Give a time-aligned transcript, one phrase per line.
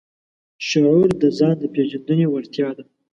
[0.67, 2.83] شعور د ځان د پېژندنې وړتیا ده.